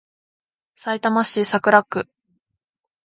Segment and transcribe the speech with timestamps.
[0.75, 2.07] さいたま市桜区